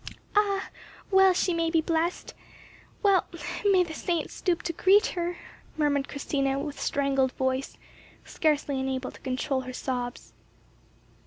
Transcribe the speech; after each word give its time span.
"Ah! 0.35 0.69
well 1.11 1.29
may 1.29 1.33
she 1.35 1.69
be 1.69 1.79
blessed—well 1.79 3.27
may 3.71 3.83
the 3.83 3.93
saints 3.93 4.33
stoop 4.33 4.63
to 4.63 4.73
greet 4.73 5.05
her," 5.05 5.37
murmured 5.77 6.07
Christina, 6.09 6.57
with 6.57 6.79
strangled 6.81 7.33
voice, 7.33 7.77
scarcely 8.25 8.81
able 8.95 9.11
to 9.11 9.19
control 9.21 9.61
her 9.61 9.73
sobs. 9.73 10.33